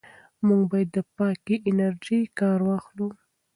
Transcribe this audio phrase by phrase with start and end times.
[0.45, 3.09] موږ باید له پاکې انرژۍ کار واخلو.